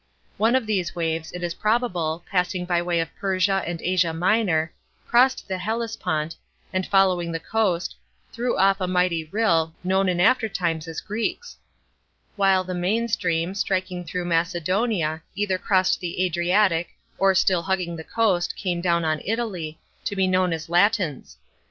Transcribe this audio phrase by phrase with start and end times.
[0.37, 4.73] One of these waves, it is probable, passing by way of Persia and Asia Minor,
[5.07, 6.35] crossed the Hellespont,
[6.73, 7.95] and following the coast,
[8.33, 11.55] threw off a mighty rill, known in after times as Greeks;
[12.35, 18.03] while the main stream, striking through Macedonia, either crossed the Adriatic, or, still hugging the
[18.03, 21.37] coast, came down on Italy, to be known as Latins.